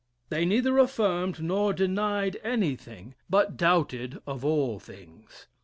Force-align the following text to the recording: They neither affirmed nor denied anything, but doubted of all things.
They 0.29 0.45
neither 0.45 0.79
affirmed 0.79 1.43
nor 1.43 1.73
denied 1.73 2.39
anything, 2.43 3.13
but 3.29 3.55
doubted 3.55 4.19
of 4.25 4.43
all 4.43 4.79
things. 4.79 5.45